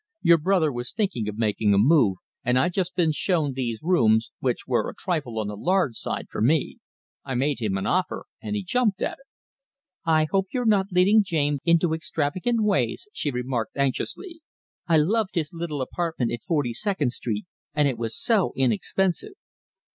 Your 0.23 0.39
brother 0.39 0.71
was 0.71 0.91
thinking 0.93 1.27
of 1.29 1.37
making 1.37 1.75
a 1.75 1.77
move, 1.77 2.17
and 2.43 2.57
I'd 2.57 2.73
just 2.73 2.95
been 2.95 3.11
shown 3.11 3.53
these 3.53 3.77
rooms, 3.83 4.31
which 4.39 4.65
were 4.65 4.89
a 4.89 4.95
trifle 4.97 5.37
on 5.37 5.45
the 5.47 5.55
large 5.55 5.95
side 5.95 6.25
for 6.31 6.41
me. 6.41 6.79
I 7.23 7.35
made 7.35 7.61
him 7.61 7.77
an 7.77 7.85
offer 7.85 8.25
and 8.41 8.55
he 8.55 8.63
jumped 8.63 9.03
at 9.03 9.19
it." 9.19 9.27
"I 10.03 10.25
hope 10.31 10.47
you're 10.51 10.65
not 10.65 10.91
leading 10.91 11.21
James 11.23 11.59
into 11.65 11.93
extravagant 11.93 12.63
ways," 12.63 13.07
she 13.13 13.29
remarked 13.29 13.77
anxiously. 13.77 14.41
"I 14.87 14.97
loved 14.97 15.35
his 15.35 15.53
little 15.53 15.83
apartment 15.83 16.31
in 16.31 16.39
Forty 16.47 16.73
Second 16.73 17.11
Street 17.11 17.45
and 17.75 17.87
it 17.87 17.99
was 17.99 18.17
so 18.17 18.53
inexpensive." 18.55 19.33